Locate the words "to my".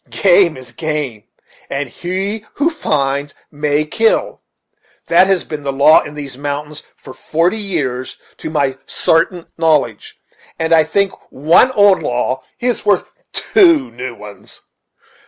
8.37-8.79